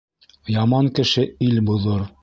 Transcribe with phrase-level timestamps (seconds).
[0.55, 2.09] Яман кеше ил боҙор.